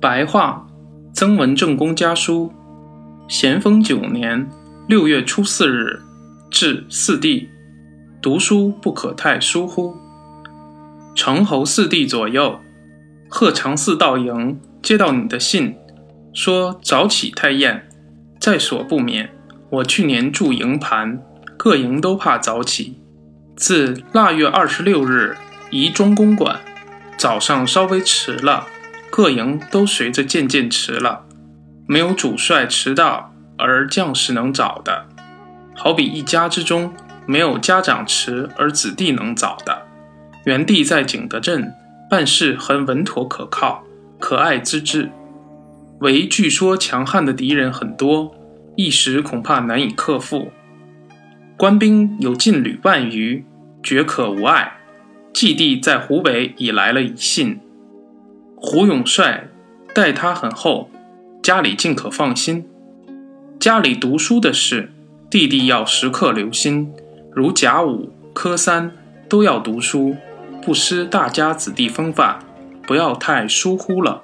[0.00, 0.66] 白话，
[1.12, 2.50] 曾文正公家书，
[3.28, 4.48] 咸丰九年
[4.88, 6.00] 六月初四日，
[6.50, 7.50] 至四弟，
[8.22, 9.94] 读书不可太疏忽。
[11.14, 12.58] 承侯四弟左右，
[13.28, 15.76] 鹤长寺道营接到你的信，
[16.32, 17.86] 说早起太晏，
[18.40, 19.28] 在所不免。
[19.68, 21.22] 我去年住营盘，
[21.58, 22.98] 各营都怕早起。
[23.54, 25.36] 自腊月二十六日
[25.70, 26.58] 移中公馆，
[27.18, 28.66] 早上稍微迟了。
[29.20, 31.26] 各营都随着渐渐迟了，
[31.86, 35.04] 没有主帅迟到而将士能早的，
[35.76, 36.90] 好比一家之中
[37.26, 39.82] 没有家长迟而子弟能早的。
[40.46, 41.70] 元帝在景德镇
[42.08, 43.84] 办事很稳妥可靠，
[44.18, 45.10] 可爱之至。
[45.98, 48.34] 唯据说强悍的敌人很多，
[48.74, 50.50] 一时恐怕难以克服。
[51.58, 53.44] 官兵有近旅万余，
[53.82, 54.78] 绝可无碍。
[55.34, 57.60] 季帝在湖北已来了一信。
[58.62, 59.48] 胡永帅
[59.94, 60.90] 待他很厚，
[61.42, 62.68] 家里尽可放心。
[63.58, 64.92] 家里读书的事，
[65.30, 66.92] 弟弟要时刻留心，
[67.32, 68.92] 如甲午、科三
[69.30, 70.14] 都要读书，
[70.62, 72.38] 不失大家子弟风范，
[72.86, 74.22] 不要太疏忽了。